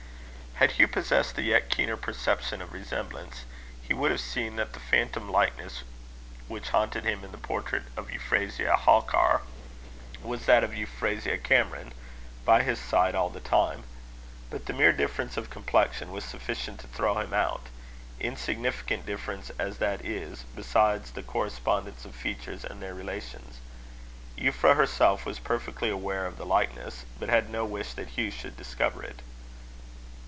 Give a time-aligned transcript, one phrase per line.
[0.61, 3.45] Had Hugh possessed a yet keener perception of resemblance,
[3.81, 5.81] he would have seen that the phantom likeness
[6.47, 9.41] which haunted him in the portrait of Euphrasia Halkar,
[10.21, 11.95] was that of Euphrasia Cameron
[12.45, 13.85] by his side all the time.
[14.51, 17.65] But the mere difference of complexion was sufficient to throw him out
[18.19, 23.57] insignificant difference as that is, beside the correspondence of features and their relations.
[24.37, 28.55] Euphra herself was perfectly aware of the likeness, but had no wish that Hugh should
[28.55, 29.23] discover it.